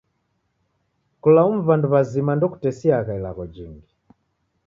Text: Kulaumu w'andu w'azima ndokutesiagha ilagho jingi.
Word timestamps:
Kulaumu 1.21 1.59
w'andu 1.67 1.87
w'azima 1.93 2.31
ndokutesiagha 2.35 3.13
ilagho 3.19 3.43
jingi. 3.53 3.93